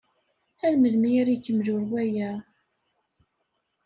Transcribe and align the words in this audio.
Ar 0.65 0.73
melmi 0.81 1.09
ara 1.21 1.31
ikemmel 1.35 1.67
urway-a? 1.75 2.31